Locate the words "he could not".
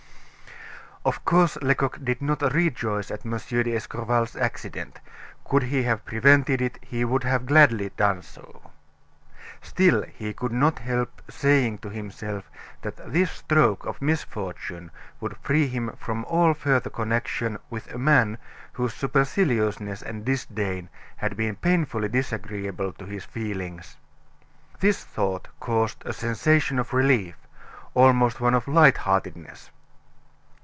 10.03-10.77